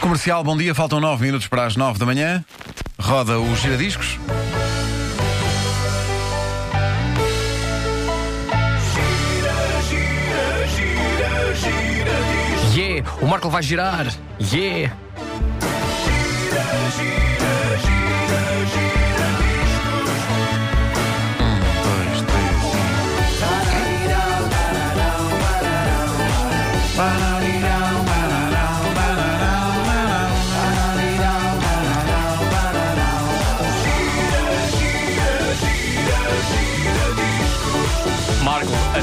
[0.00, 0.74] Comercial, bom dia.
[0.74, 2.42] Faltam 9 minutos para as 9 da manhã.
[2.98, 4.18] Roda o giradiscos.
[12.74, 13.10] Yeah!
[13.20, 14.06] O Marco vai girar!
[14.40, 14.96] Yeah!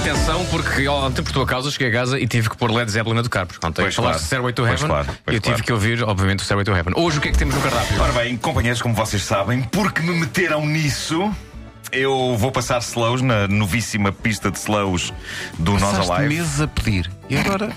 [0.10, 3.20] Atenção, porque ontem por tua causa cheguei a casa e tive que pôr Led Zeppelin
[3.20, 3.46] a tocar.
[3.46, 4.20] Porque ontem Pois, falaste claro.
[4.20, 5.64] de Stairway to Pois, Heaven claro, e pois, eu tive claro.
[5.64, 6.94] que ouvir, obviamente, o Stairway to Heaven.
[6.96, 8.02] Hoje o que é que temos no cardápio?
[8.02, 11.30] Ora bem, companheiros, como vocês sabem, porque me meteram nisso,
[11.92, 15.14] eu vou passar slows na novíssima pista de slows
[15.58, 16.36] do Nós Passaste Alive.
[16.36, 17.10] meses a pedir.
[17.30, 17.72] E agora?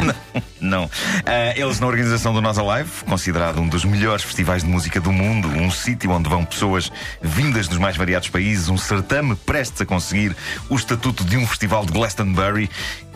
[0.60, 0.90] Não.
[1.24, 5.12] Ah, eles na organização do Nós Alive, considerado um dos melhores festivais de música do
[5.12, 9.86] mundo, um sítio onde vão pessoas vindas dos mais variados países, um certame prestes a
[9.86, 10.34] conseguir
[10.68, 12.70] o estatuto de um festival de Glastonbury.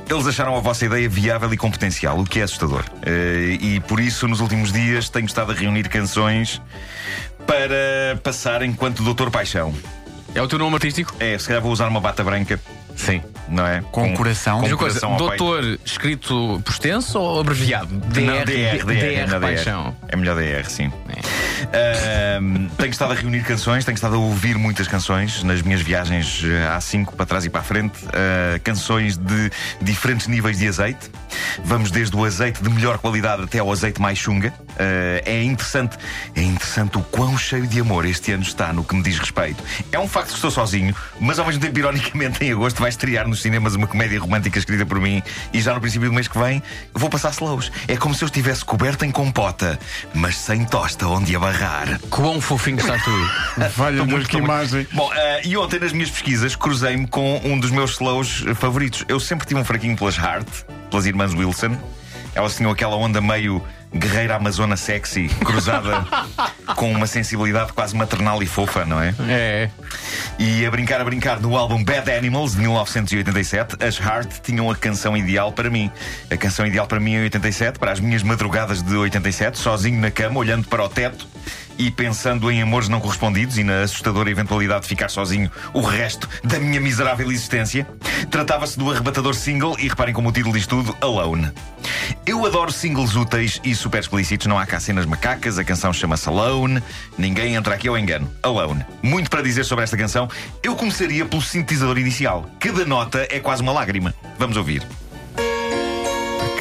[0.08, 2.84] Eles acharam a vossa ideia viável e com potencial, o que é assustador.
[3.02, 6.60] Eh, e por isso, nos últimos dias, tenho estado a reunir canções
[7.46, 9.72] para passar enquanto Doutor Paixão.
[10.34, 11.14] É o teu nome artístico?
[11.18, 12.60] É, se calhar vou usar uma bata branca,
[12.96, 13.22] Sim.
[13.50, 13.82] Não é?
[13.90, 14.58] Com coração.
[14.58, 17.86] Com Diz uma coisa, coração doutor escrito por extenso ou abreviado?
[17.86, 19.96] DR, Não, DR, DR, é melhor Paixão.
[20.08, 20.92] É melhor DR, sim.
[21.72, 26.42] Ahm, tenho estado a reunir canções, tenho estado a ouvir muitas canções nas minhas viagens
[26.44, 27.98] eh, há cinco para trás e para a frente.
[28.12, 31.10] ah, canções de diferentes níveis de azeite.
[31.64, 34.52] Vamos desde o azeite de melhor qualidade até ao azeite mais chunga.
[34.78, 35.96] Ah, é interessante,
[36.34, 39.62] é interessante o quão cheio de amor este ano está no que me diz respeito.
[39.92, 43.28] É um facto que estou sozinho, mas ao mesmo tempo, ironicamente, em agosto vai estrear
[43.28, 46.38] nos cinemas uma comédia romântica escrita por mim e já no princípio do mês que
[46.38, 46.62] vem
[46.94, 47.70] vou passar slows.
[47.88, 49.78] É como se eu estivesse coberto em compota,
[50.14, 52.00] mas sem tosta onde abarrar.
[52.10, 53.30] Quão fofinho está tudo.
[53.76, 54.86] Valha Deus, que muito- imagem.
[54.92, 59.04] Bom, eh, e ontem nas minhas pesquisas cruzei-me com um dos meus slows favoritos.
[59.08, 60.48] Eu sempre tive um fraquinho pelas Heart,
[60.90, 61.76] pelas irmãs Wilson.
[62.34, 66.06] Elas tinham aquela onda meio guerreira amazona sexy, cruzada
[66.76, 69.14] com uma sensibilidade quase maternal e fofa, não é?
[69.28, 69.70] É.
[70.38, 74.76] E a brincar, a brincar, no álbum Bad Animals de 1987, as Heart tinham a
[74.76, 75.90] canção ideal para mim.
[76.30, 80.10] A canção ideal para mim em 87, para as minhas madrugadas de 87, sozinho na
[80.10, 81.28] cama, olhando para o teto
[81.80, 86.28] e pensando em amores não correspondidos e na assustadora eventualidade de ficar sozinho o resto
[86.44, 87.86] da minha miserável existência.
[88.30, 91.50] Tratava-se do arrebatador single e reparem como o título diz tudo: Alone.
[92.26, 96.28] Eu adoro singles úteis e super explícitos, não há cá cenas macacas, a canção chama-se
[96.28, 96.82] Alone,
[97.16, 98.30] ninguém entra aqui ao engano.
[98.42, 98.84] Alone.
[99.02, 100.28] Muito para dizer sobre esta canção,
[100.62, 102.44] eu começaria pelo sintetizador inicial.
[102.60, 104.14] Cada nota é quase uma lágrima.
[104.38, 104.86] Vamos ouvir.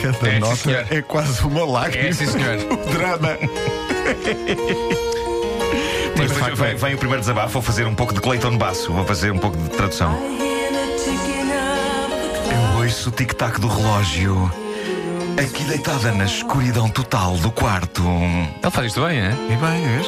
[0.02, 2.08] Cada É, nota é quase uma lágrima.
[2.08, 2.56] É, sim, senhor.
[2.72, 3.38] o drama.
[6.20, 9.06] Mas depois vem, vem o primeiro desabafo, vou fazer um pouco de Clayton Basso, vou
[9.06, 10.20] fazer um pouco de tradução.
[12.52, 14.52] Eu ouço o tic-tac do relógio.
[15.42, 18.04] Aqui deitada na escuridão total do quarto.
[18.62, 19.32] Ele faz isto bem, é?
[19.32, 20.08] E bem, vês?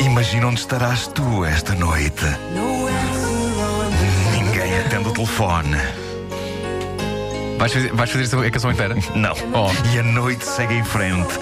[0.00, 2.26] Imagina onde estarás tu esta noite.
[4.30, 5.78] Ninguém atende o telefone.
[7.56, 8.94] Vais fazer, vais fazer a canção inteira?
[9.16, 9.32] Não.
[9.54, 9.70] Oh.
[9.94, 11.38] E a noite segue em frente,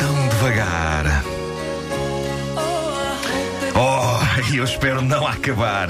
[0.00, 1.24] tão devagar.
[4.50, 5.88] E eu espero não acabar.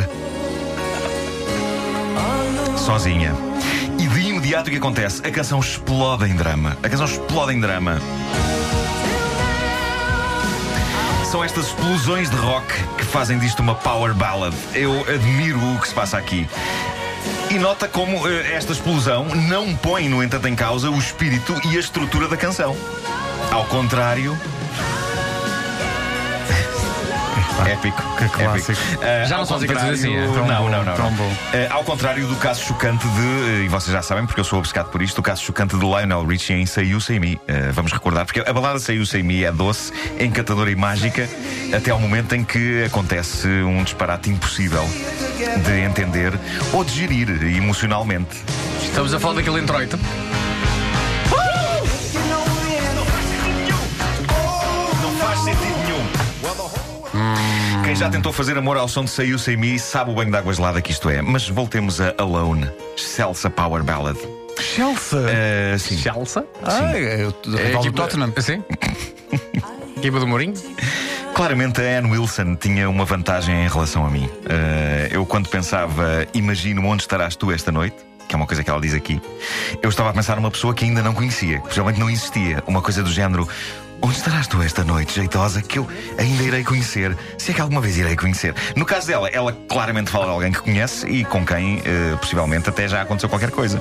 [2.77, 3.34] Sozinha.
[3.99, 5.27] E de imediato o que acontece?
[5.27, 6.77] A canção explode em drama.
[6.82, 8.00] A canção explode em drama.
[11.31, 12.66] São estas explosões de rock
[12.99, 14.55] que fazem disto uma power ballad.
[14.75, 16.49] Eu admiro o que se passa aqui.
[17.50, 21.76] E nota como eh, esta explosão não põe, no entanto, em causa o espírito e
[21.76, 22.76] a estrutura da canção.
[23.50, 24.38] Ao contrário.
[27.66, 28.03] Épico.
[28.19, 28.72] que clássico.
[28.72, 29.04] Épico.
[29.04, 29.66] Eh, Já não são assim,
[30.16, 30.26] é?
[30.26, 30.94] Tão Não, bom, não, não.
[30.94, 31.16] tão não.
[31.16, 31.32] bom.
[31.53, 34.91] Eh, ao contrário do caso chocante de, e vocês já sabem, porque eu sou obcecado
[34.91, 37.41] por isto, o caso chocante de Lionel Richie em Say You Say Me.
[37.48, 41.29] Eh, vamos recordar, porque a balada Say You Say Me é doce, encantadora e mágica,
[41.75, 44.84] até ao momento em que acontece um disparate impossível
[45.64, 46.32] de entender
[46.73, 48.37] ou de gerir emocionalmente.
[48.82, 49.99] Estamos a falar daquele introito.
[57.94, 60.29] Quem já tentou fazer amor ao som de Say You Say Me sabe o banho
[60.29, 61.23] de água gelada que isto é.
[61.23, 64.19] Mas voltemos a Alone, Celsa Power Ballad.
[64.58, 65.20] Chelsea.
[65.31, 65.96] Eh, sim.
[65.96, 66.44] Chelsea?
[66.64, 68.32] ah, é o É do equipa- Tottenham.
[68.41, 68.64] Sim.
[69.96, 70.55] Equipa do Mourinho?
[71.37, 74.29] Claramente a Anne Wilson tinha uma vantagem em relação a mim.
[74.49, 77.94] Eh, eu, quando pensava, imagino onde estarás tu esta noite,
[78.29, 79.23] que é uma coisa que ela diz aqui.
[79.81, 82.61] Eu estava a pensar numa pessoa que ainda não conhecia, que possivelmente não existia.
[82.67, 83.49] Uma coisa do género.
[84.02, 85.88] Onde estarás tu esta noite, jeitosa, que eu
[86.19, 88.55] ainda irei conhecer, se é que alguma vez irei conhecer?
[88.76, 92.69] No caso dela, ela claramente fala de alguém que conhece e com quem, eh, possivelmente,
[92.69, 93.81] até já aconteceu qualquer coisa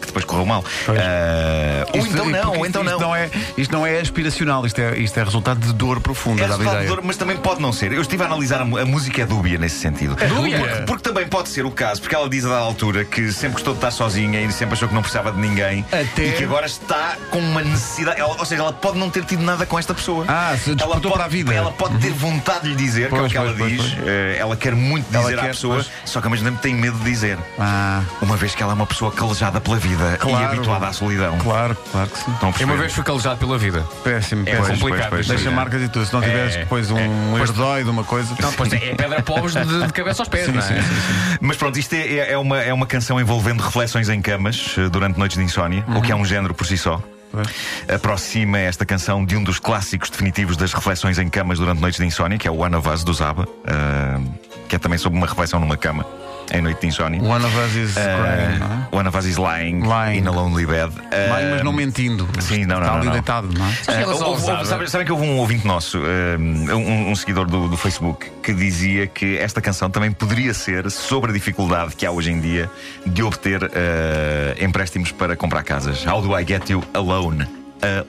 [0.00, 0.64] que depois correu mal.
[0.88, 3.00] Eh, ou Isto- então não, porque ou então isto não.
[3.00, 6.46] não é, isto não é aspiracional, isto é, isto é resultado de dor profunda, É
[6.46, 6.96] dá resultado de ideia.
[6.96, 7.90] dor, mas também pode não ser.
[7.92, 10.14] Eu estive a analisar a, mu- a música é dúbia nesse sentido.
[10.28, 10.58] dúbia?
[10.58, 13.54] Porque, porque também pode ser o caso, porque ela diz a dada altura que sempre
[13.54, 16.44] gostou de estar sozinha e sempre achou que não precisava de ninguém Até- e que
[16.44, 18.20] agora está com uma necessidade.
[18.20, 20.24] ela- ou seja, ela pode não ter tido nada com esta pessoa.
[20.28, 21.52] Ah, se ela pode, para a vida.
[21.54, 23.72] Ela pode ter vontade de lhe dizer, que é o Pois, que ela pois, pois,
[23.72, 23.94] diz.
[23.94, 24.08] pois.
[24.08, 25.90] Eh, ela quer muito Ela dizer à quer, pessoa, pois.
[26.04, 27.38] só que ao mesmo tempo tem medo de dizer.
[27.58, 30.46] Ah, Uma vez que ela é uma pessoa calejada pela vida e Claro.
[30.46, 31.38] habituada à solidão.
[31.38, 32.30] claro, claro que sim.
[32.30, 32.64] Eu perceber?
[32.64, 33.86] uma vez fui calejado pela vida.
[34.02, 34.78] Péssimo, É péssimo.
[34.78, 35.10] complicado.
[35.10, 36.06] pois, Deixa pois, marcas e tudo.
[36.06, 37.40] Se não tiveres É, depois um é.
[37.42, 38.34] herdói de uma coisa.
[38.40, 40.62] Não, pois é, é pedra pobres de, de cabeça aos pés, Sim, não é?
[40.62, 44.20] sim, sim, Mas pronto, isto é, é- é uma, é uma canção envolvendo reflexões em
[44.20, 47.00] camas eh, durante noites de insónia, o que é um género por si só.
[47.34, 47.48] Pois.
[47.92, 52.06] Aproxima esta canção de um dos clássicos definitivos das reflexões em camas durante noites de
[52.06, 54.20] insónia, que é o One of Us do Zaba, eh,
[54.68, 56.06] que é também sobre uma reflexão numa cama
[56.52, 57.22] em noite de insónia.
[57.22, 58.96] One of us is Eh, crying, não é?
[58.96, 60.18] One of Us is lying, Lying.
[60.18, 60.92] in a lonely bed.
[61.10, 62.28] Eh, Lying, mas não mentindo.
[62.40, 63.12] sim, não, não, Está ali não.
[63.12, 64.06] deitado, não é?
[64.06, 64.86] Houve- houve- usava.
[64.86, 69.38] sabem, que houve um ouvinte nosso, um, um seguidor do, do Facebook, que dizia que
[69.38, 72.70] esta canção também poderia ser sobre a dificuldade que há hoje em dia
[73.06, 76.04] de obter eh, empréstimos para comprar casas.
[76.06, 77.46] How do I get you alone?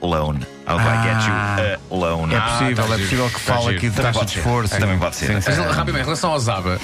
[0.00, 0.40] Alone.
[0.66, 1.78] How do I get Ah.
[1.90, 2.34] you alone?
[2.34, 3.02] É Ah, possível, tá é giro.
[3.02, 3.76] possível que Tá fale giro.
[3.76, 4.38] aqui de Também taxa pode de ser.
[4.38, 4.78] esforço.
[4.80, 5.26] Também pode ser.
[5.26, 5.50] Sim, sim.
[5.50, 6.78] Mas, rapidamente, em relação ao Zaba,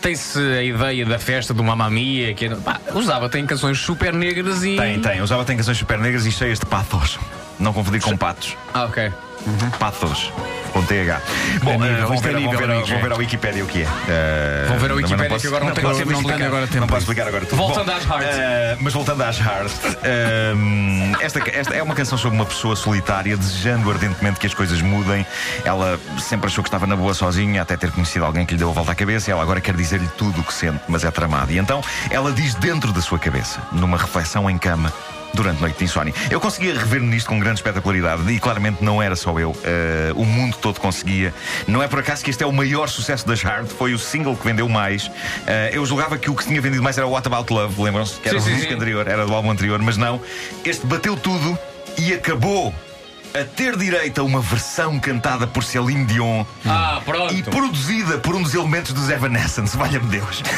[0.00, 4.64] tem-se a ideia da festa do Mamma Mia, que pá, Zaba tem canções super negras
[4.64, 4.76] e.
[4.76, 5.20] Tem, tem.
[5.20, 7.18] Usava tem canções super negras e cheias de pathos.
[7.58, 8.56] Não confundir com patos.
[8.72, 9.12] Ah, ok.
[9.78, 10.32] Pathos.
[10.80, 11.20] Com TH.
[11.62, 13.02] Bom, nível, eh, vão, é ver, vão, nível, ver, amigos, vão é.
[13.02, 13.88] ver a Wikipédia o que é.
[14.08, 16.46] Eh, Vão ver a Wikipédia, não posso- que agora não tenho posso tempo de explicar.
[16.46, 17.56] agora Não posso explicar agora tudo.
[17.58, 18.24] Voltando Bom, às Heart.
[18.24, 19.72] eh, mas voltando às Heart,
[20.02, 20.54] eh,
[21.20, 25.26] esta, esta é uma canção sobre uma pessoa solitária desejando ardentemente que as coisas mudem.
[25.64, 28.70] Ela sempre achou que estava na boa sozinha, até ter conhecido alguém que lhe deu
[28.70, 29.30] a volta à cabeça.
[29.30, 31.52] E ela agora quer dizer-lhe tudo o que sente, mas é tramado.
[31.52, 34.90] E então ela diz dentro da sua cabeça, numa reflexão em cama.
[35.40, 36.12] Durante noite de insónia.
[36.30, 39.56] Eu conseguia rever-me nisto com grande espetacularidade e claramente não era só eu.
[39.64, 41.32] Eh, o mundo todo conseguia.
[41.66, 44.36] Não é por acaso que este é o maior sucesso das Hard, foi o single
[44.36, 45.10] que vendeu mais.
[45.46, 48.20] Eh, eu julgava que o que tinha vendido mais era o What About Love, lembram-se?
[48.20, 50.20] Que era Sim, sim, disco anterior, era do álbum anterior, mas não.
[50.62, 51.58] Este bateu tudo
[51.96, 52.74] e acabou
[53.34, 57.32] a ter direito a uma versão cantada por Celine Dion Ah, pronto.
[57.34, 60.42] e produzida por um dos elementos dos Evanescence, valha-me Deus.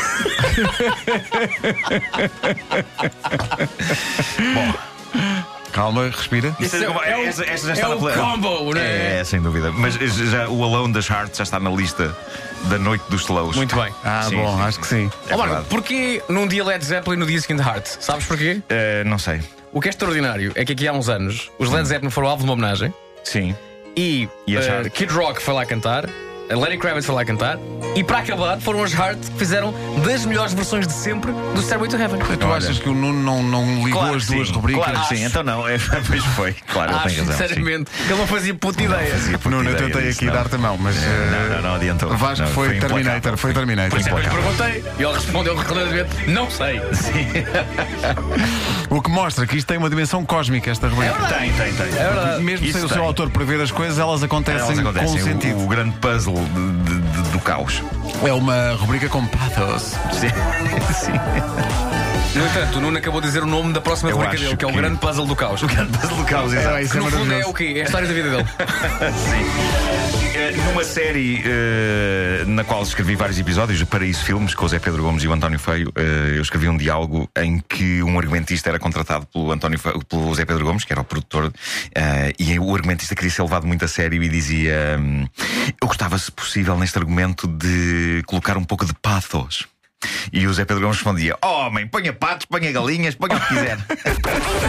[4.55, 4.75] Bom,
[5.73, 6.55] Calma, respira.
[6.61, 9.21] Isso é- é o- esta- esta já é na combo, né?
[9.21, 9.73] É, sem dúvida.
[9.73, 12.15] Mas já, o Alone das Hearts já está na lista
[12.65, 13.57] da noite dos slows.
[13.57, 13.91] Muito bem.
[14.05, 15.11] Ah, Sim, bom, sim, acho que sim.
[15.29, 17.87] É Ó, Marco, porquê num dia Led Zeppelin no dia seguinte Heart?
[18.01, 18.61] Sabes porquê?
[18.69, 19.41] Eh, não sei.
[19.73, 22.43] O que é extraordinário é que aqui há uns anos os Led Zeppelin foram alvo
[22.43, 22.93] de uma homenagem
[23.25, 23.57] Sim.
[23.97, 24.91] e, E Heart?
[24.91, 26.09] Kid Rock foi lá cantar,
[26.51, 27.59] a Lenny Kravitz foi lá cantar
[27.95, 29.75] e para acabar foram as Heart que fizeram
[30.05, 32.19] das melhores versões de sempre do Stairway to Heaven.
[32.21, 32.57] Tu Olha.
[32.57, 34.85] achas que o Nuno não, não ligou Claro as duas sim, rubricas?
[34.85, 35.25] Claro que sim.
[35.25, 35.69] Então não.
[35.69, 35.77] É,
[36.09, 36.55] pois foi.
[36.73, 37.37] Claro, ele Acho tem razão.
[37.37, 37.43] sim.
[37.49, 39.11] sinceramente que ele não fazia puta ideia.
[39.15, 40.33] Fazia puta Nuno, eu ideia tentei disso, aqui não.
[40.35, 40.97] dar-te a mão, mas.
[40.97, 42.17] Não, eh, não, não adiantou.
[42.17, 42.97] Vasco Não, foi, implacável.
[42.97, 43.99] Terminator, foi Terminator.
[44.01, 46.81] Isso é que eu lhe perguntei e ele respondeu reclamadamente: Não sei.
[48.91, 51.15] O que mostra que isto tem uma dimensão cósmica, esta rubrica.
[51.27, 51.87] Tem, tem, tem.
[51.87, 52.43] É verdade.
[52.43, 52.97] Mesmo Isso sem o tem.
[52.99, 55.09] seu autor prever as coisas, elas acontecem, Elas acontecem.
[55.09, 55.65] com O- sentido.
[55.65, 57.83] O, grande puzzle de- do caos.
[58.27, 59.95] É uma rubrica com pathos.
[60.13, 60.29] Sim.
[60.95, 61.13] Sim.
[62.35, 64.57] No entanto, o Nuno acabou de dizer o nome da próxima Eu rubrica acho dele,
[64.57, 65.63] que é o que- grande puzzle do caos.
[65.63, 66.77] O grande puzzle do caos, exato.
[66.77, 67.51] É, isso Que é no fundo é maravilhoso.
[67.51, 67.73] o quê?
[67.77, 68.45] É a história da vida dele.
[68.49, 69.93] Sim.
[70.35, 74.79] Eh, Numa série eh, na qual escrevi vários episódios, de Paraíso Filmes, com o Zé
[74.79, 78.71] Pedro Gomes e o António Feio, eh, eu escrevi um diálogo em que um argumentista
[78.71, 81.53] era contratado pelo, António Feio, pelo Zé Pedro Gomes, que era o produtor,
[81.95, 85.27] eh, e o argumentista queria ser levado muito a sério e dizia: hum,
[85.81, 89.67] Eu gostava, se possível, neste argumento, de colocar um pouco de pathos.
[90.33, 93.79] E o Zé Pedro Gomes respondia: Homem, ponha patos, ponha galinhas, ponha o que quiser.